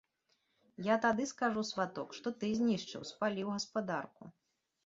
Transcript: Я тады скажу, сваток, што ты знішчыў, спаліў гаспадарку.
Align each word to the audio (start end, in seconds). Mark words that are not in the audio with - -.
Я 0.85 0.95
тады 1.03 1.27
скажу, 1.33 1.63
сваток, 1.71 2.17
што 2.21 2.33
ты 2.39 2.49
знішчыў, 2.61 3.07
спаліў 3.11 3.55
гаспадарку. 3.59 4.23